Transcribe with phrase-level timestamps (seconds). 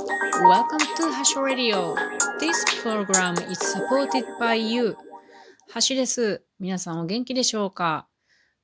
[0.00, 1.94] Welcome to Hash Radio.
[2.38, 4.96] This program is supported by you.
[5.68, 6.42] ハシです。
[6.58, 8.08] 皆さんお元気でしょうか？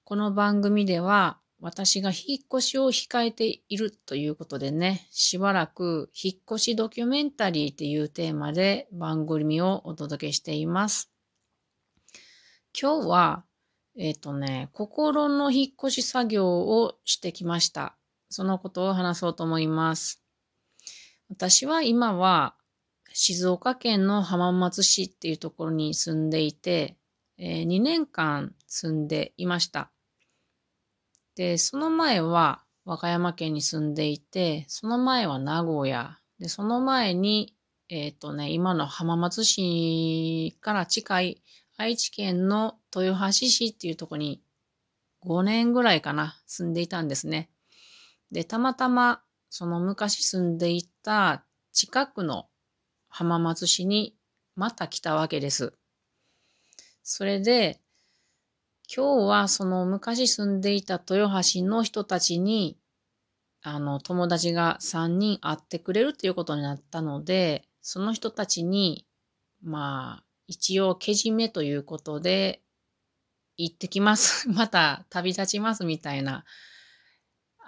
[0.04, 11.10] この番組では私が引っ越しを控えているということでね、しばらく引っ越しドキュメンタリーっていうテーマで番組をお届けしています。
[12.80, 13.44] 今日は、
[13.98, 17.94] えっ、とね、心の引っ越し作業をしてきました。
[18.30, 20.22] そのことを話そうと思います。
[21.28, 22.54] 私は今は
[23.12, 26.96] 静岡県の浜松市っていうところに住んでいて、
[27.38, 29.90] え2年間住んでいました。
[31.34, 36.18] で、その前は和歌山県に住んでいて、その前は名古屋。
[36.38, 37.54] で、その前に、
[37.88, 41.42] えっ、とね、今の浜松市から近い
[41.76, 44.42] 愛知県の豊橋市っていうところに
[45.24, 47.50] 5年ぐらいかな、住んでいたんですね。
[48.30, 49.22] で、たまたま
[49.58, 51.42] その昔住んでいた
[51.72, 52.44] 近くの
[53.08, 54.14] 浜松市に
[54.54, 55.72] また来たわけです。
[57.02, 57.80] それで、
[58.94, 62.76] 今日はその昔住んでいた豊橋の人たちに、
[63.62, 69.06] あの、友達が3人会ってくれるということになったので、その人たちに、
[69.62, 72.60] まあ、一応けじめということで、
[73.56, 74.50] 行ってきます。
[74.52, 76.44] また旅立ちますみたいな、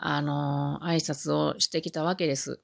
[0.00, 2.60] あの、挨拶をしてきたわけです。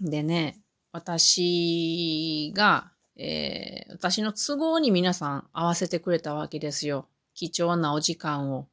[0.00, 0.58] でね、
[0.92, 7.06] 私が、えー私の都合に皆さん合わせてくれたわけですよ。
[7.34, 8.68] 貴重なお時間を。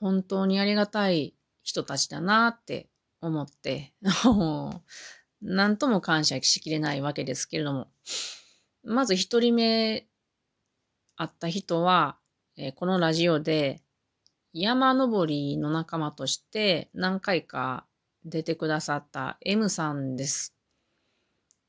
[0.00, 2.88] 本当にありがたい人たちだなって
[3.20, 3.92] 思って、
[5.40, 7.88] なんとも感謝しきれないわけですけれども。
[8.82, 10.08] まず一人目
[11.16, 12.18] 会った人は、
[12.56, 13.82] えーこのラジオで
[14.58, 17.84] 山登りの仲間として何回か
[18.24, 20.54] 出てくださった M さんです。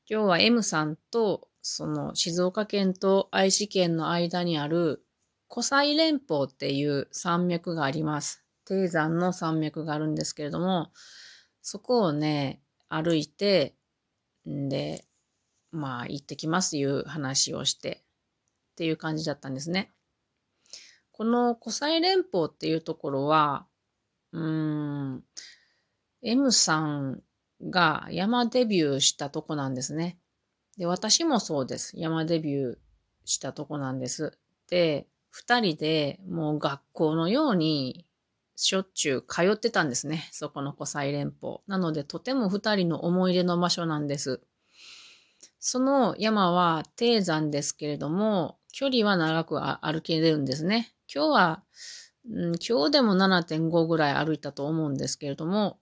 [0.08, 5.04] 今日は M さんと、その静岡県と愛知県の間にある
[5.48, 8.42] 湖西連峰っていう山脈があります。
[8.64, 10.90] 低山の山脈があるんですけれども、
[11.60, 13.76] そこをね、歩いて、
[14.48, 15.04] んで、
[15.72, 18.02] まあ行ってきますという話をして、
[18.72, 19.92] っていう感じだったんですね。
[21.18, 23.66] この湖西連峰っていうところは、
[24.30, 24.42] うー
[25.16, 25.24] ん、
[26.22, 27.22] M さん
[27.68, 30.16] が山デビューしたとこなんですね。
[30.76, 31.98] で、私もそうです。
[31.98, 32.78] 山デビュー
[33.24, 34.38] したとこなんです。
[34.70, 38.06] で、二人でもう学校のように
[38.54, 40.28] しょっちゅう通ってたんですね。
[40.30, 41.58] そこの湖西連峰。
[41.66, 44.40] なので、とても二人の思い出の場所なんです。
[45.58, 50.94] その山は低山ですけれども、距離は長く歩けるんですね。
[51.12, 51.62] 今日は、
[52.30, 55.80] うん今日でも7.5ぐらい歩いたと思うんですけれども、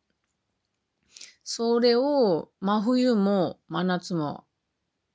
[1.45, 4.47] それを真冬も真夏も、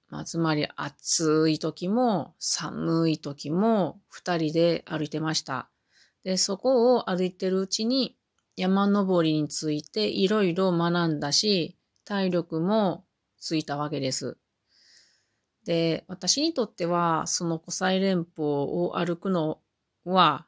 [0.10, 5.68] まあ、つまり暑い時も寒い時も二人で歩いてました。
[6.24, 8.16] で、そこを歩いてるうちに
[8.56, 13.06] 山登りについていろいろ学んだし、体力も
[13.40, 14.38] ついたわけです。
[15.66, 19.60] で、私にとっては、その湖西連峰を歩くの
[20.06, 20.48] は、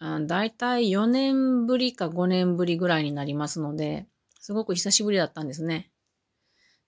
[0.00, 4.06] あだいたい4年ぶりか5年ぶりぐらいになりますので、
[4.40, 5.90] すごく久しぶりだったんですね。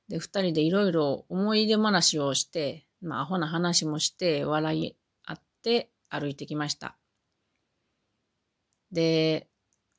[0.09, 6.97] で、二人でいろいろ思い出話をして、まあ、アホな話もして、笑い合って歩いてきました。
[8.93, 9.49] で、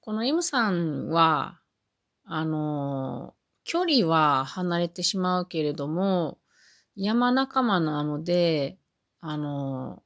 [0.01, 1.59] この M さんは、
[2.23, 6.39] あの、距離は離れてしまうけれども、
[6.95, 8.77] 山仲間なので、
[9.19, 10.03] あの、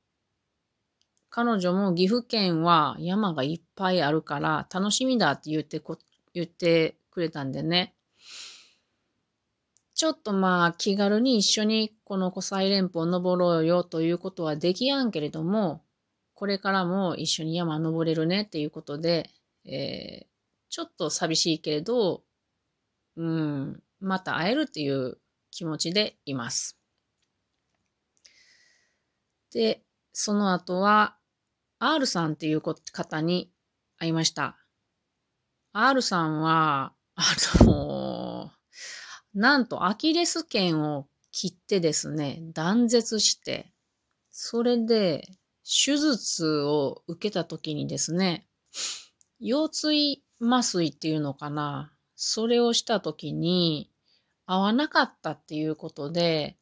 [1.30, 5.98] 彼女も岐阜県は山がいっぱいあるから楽しみだって言ってこ、
[6.34, 7.96] 言ってくれたんでね。
[9.94, 15.84] ちょっとまあ気軽に一緒にこの湖西連峰登ろうよということはできやんけれども、
[16.34, 19.30] これからも一緒に山登れるねっていうことで、
[19.66, 20.36] えー
[20.76, 22.24] ちょっと寂しいけれど、
[23.16, 25.18] うん、また会えるっていう
[25.56, 26.78] 気持ちでいます。
[29.54, 29.82] で、
[30.12, 31.16] その後は、
[31.80, 33.50] R さんっていう方に
[33.98, 34.58] 会いました。
[35.72, 37.24] R さんは、あ
[37.64, 38.52] の、
[39.34, 43.72] なんとアキレス腱を切ってですね、断絶して、
[44.32, 45.26] それで
[45.64, 48.46] 手術を受けた時にですね、
[49.40, 53.90] 腰椎麻酔っていうのかな、それをした時に
[54.46, 56.58] 合わなかったっていうことで、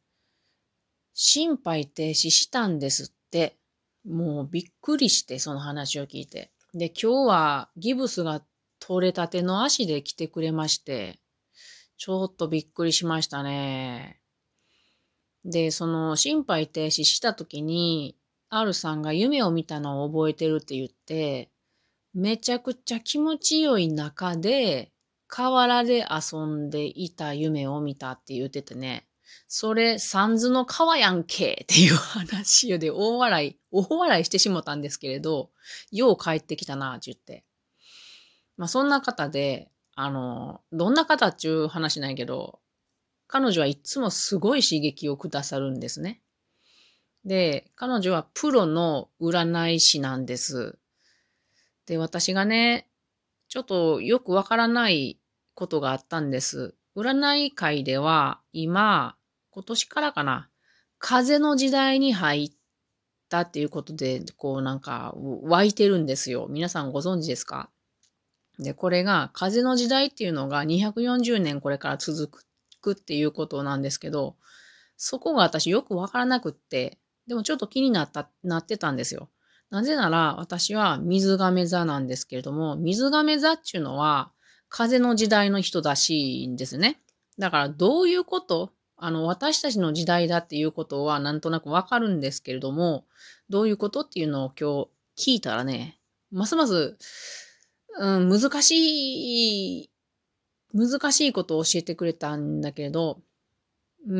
[1.12, 3.56] 心肺停止したんですって。
[4.04, 6.52] もうびっくりして、その話を聞いて。
[6.74, 8.42] で、今日はギブスが
[8.80, 11.20] 取れたての足で来てくれまして、
[11.96, 14.20] ちょっとびっくりしましたね。
[15.44, 18.16] で、その心肺停止した時に、
[18.50, 21.50] R さんが夢を見たのを覚えてるって言って、
[22.12, 24.92] めちゃくちゃ気持ちよい中で、
[25.26, 29.06] 河原で遊んでいた夢を見たって言っててね、
[29.48, 35.50] それ、三途の川やんけっていう話で大笑い、大笑いしてしもたんですけれど、
[35.90, 37.44] よう帰ってきたな、って言って。
[38.56, 42.60] まあそんな方で、あの、どんな方っちゅう話ないけど、
[43.26, 46.20] 彼女はいつもすごい刺激をくださるんですね。
[47.24, 50.78] で、彼女はプロの占い師なんです。
[51.86, 52.88] で、私がね、
[53.54, 55.20] ちょっとよくわからない
[55.54, 56.74] ことがあったんです。
[56.96, 59.14] 占い界では今、
[59.50, 60.50] 今年からかな、
[60.98, 62.50] 風の時代に入っ
[63.28, 66.48] たっていうことで、こうなんか湧いてるんですよ。
[66.50, 67.70] 皆さんご存知ですか？
[68.58, 72.44] で、これが風の時代っていうのが240年これから続
[72.80, 74.34] くっていうことなんですけど、
[74.96, 76.98] そこが私よくわからなくって、
[77.28, 79.28] でもちょっと気になった、なってたんですよ。
[79.70, 84.30] なぜなら私は水亀座なんですけれども、水亀座っていうのは
[84.68, 87.00] 風の時代の人だしいんですね。
[87.38, 93.04] だからどういうことあの、私たちの時代だっていうことはなんとなくわかるんですけれども、
[93.50, 95.98] どういうことっていうのを今日聞いたらね、
[96.30, 96.96] ますます、
[97.98, 99.90] うん、難しい、
[100.72, 103.20] 難しいことを教えてくれたんだけれど、
[104.08, 104.18] うー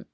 [0.00, 0.06] ん、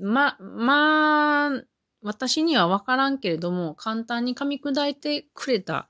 [0.00, 1.62] ま、まあ、
[2.02, 5.88] 私にはわからんけれども、簡単に噛み砕いてくれた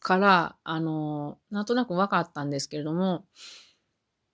[0.00, 3.24] から、あの、なんとなくわかったんですけれども、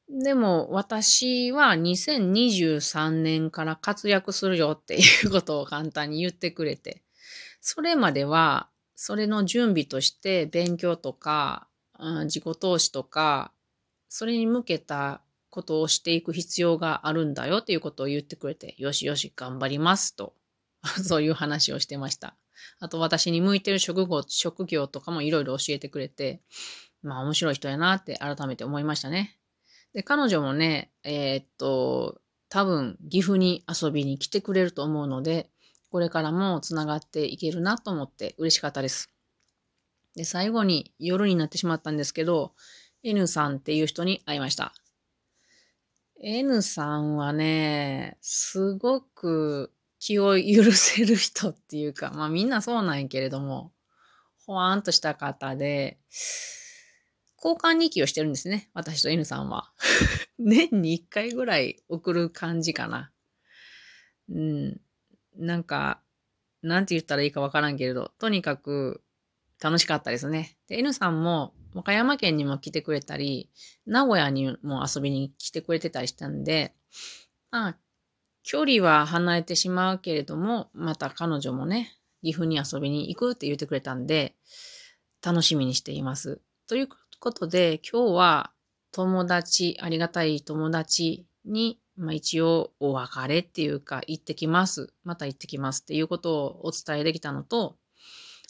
[0.09, 7.03] でも私は2023年から活躍するよっていうことを簡単に言ってくれて、
[7.61, 11.69] それまではそれの準備として勉強とか、
[11.99, 13.53] うん、自己投資とか、
[14.09, 15.21] それに向けた
[15.51, 20.35] ことをしていく必要があるんだよっていうことを言ってくれて、よしよし頑張りますと、
[21.05, 22.37] そういう話をしてました。
[22.81, 26.43] あと私に向いてる職業職業とかもいろいろ教えてくれて、
[27.03, 29.39] まあ面白い人やなって改めて思いましたね。
[29.93, 35.51] で、彼女もね、えー、っと、多分岐阜に遊びに来てくれると思うので、
[35.91, 39.11] これからもつながっていけるなと思って嬉しかったです。
[40.15, 42.55] で、最後に夜になってしまったんですけど、
[43.03, 44.75] N さんっていう人に会いました。
[46.21, 53.73] N さんはね、すごく気を許せる人っていうか、まあみんなそうなんやけれども、
[54.47, 55.99] ほわーんとした方で、
[57.37, 58.71] 交換日記をしてるんですね。
[58.75, 59.73] 私と N さんは。
[60.39, 63.13] 年に1回ぐらい送る感じかな。
[64.29, 64.81] うん。
[65.37, 66.03] なんか、
[66.63, 69.05] なんて言ったらいいかわからんけれど、とにかく
[69.61, 70.57] 楽しかったですね。
[70.67, 73.51] で、N さんも和歌山県にも来てくれたり、
[73.87, 76.75] 名古屋にも遊びに来てくれてたりしたんで、
[77.51, 77.77] あ、
[78.51, 84.37] 距離は離れてしまうけれども、また彼女もね、岐阜に遊びに行くって言ってくれたんで、
[85.23, 86.41] 楽しみにしています。
[86.67, 86.89] という
[87.21, 88.51] ことで、今日は
[88.91, 94.95] 友達、ありがたい友達に、まあ、一応お別れっていうか、行ってきます。
[95.05, 97.77] また行ってきますっていうことをお伝えできたのと、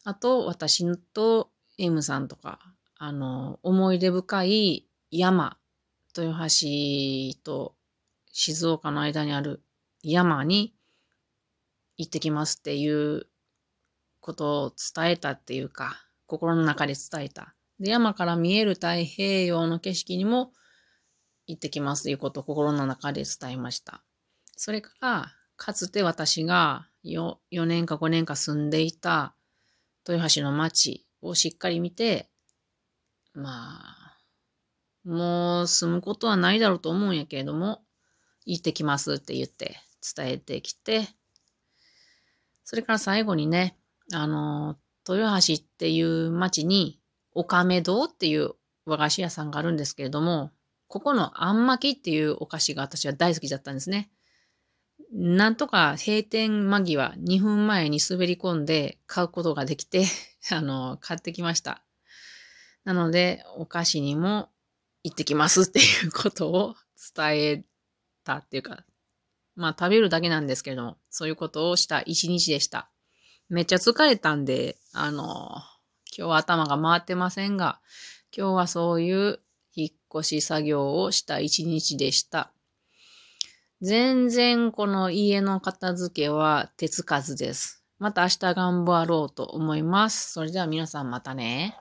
[0.05, 2.61] あと、私と M さんとか、
[2.99, 5.59] あの、思い出深い山、
[6.17, 7.75] 豊橋と
[8.31, 9.65] 静岡の間にある
[10.13, 10.75] 山に
[11.97, 13.27] 行ってきますっていう
[14.21, 17.55] ことを伝えたっていうか、心の中で伝えた。
[17.81, 20.53] で、山から見える太平洋の景色にも
[21.47, 24.03] 行ってきますということを心の中で伝えました。
[24.57, 29.35] それから、かつて私が 4, 4年か5年か住んでいた
[30.07, 32.29] 豊橋の町をしっかり見て、
[33.35, 34.19] まあ、
[35.05, 37.83] もう住むことはないだろうと思うんやけれども、
[38.45, 39.77] 行ってきますって言って
[40.17, 41.09] 伝えてきて、
[42.65, 43.77] それから最後にね、
[44.13, 44.77] あの、
[45.09, 47.01] 豊橋っていう町に、
[47.33, 50.51] おかめ堂っていう和菓子屋さんがあるんですけれども、
[50.89, 54.11] ここのあんまきっていうお菓子が私は大好きだったんですね。
[55.13, 60.05] なんとか閉店間際2分前に滑り込んで買うことができて、
[60.51, 61.83] あの、買ってきました。
[62.85, 64.51] なので、お菓子にも
[65.05, 66.77] 行ってきますっていうことを
[67.15, 67.65] 伝え
[68.25, 68.85] たっていうか、
[69.59, 72.89] まあ食べるだけなんですけども、そういうことをした一日でした。
[73.49, 75.25] めっちゃ疲れたんで、あの、
[76.17, 77.81] 今日は頭が回ってませんが、
[78.37, 79.41] 今日はそういう
[79.75, 82.53] 引っ越し作業をした一日でした。
[83.81, 87.85] 全然この家の片付けは手つかずです。
[87.99, 90.33] また明日頑張ろうと思います。
[90.33, 91.77] それでは皆さんまたね。